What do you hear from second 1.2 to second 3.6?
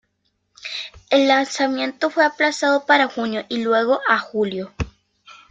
lanzamiento fue aplazado para junio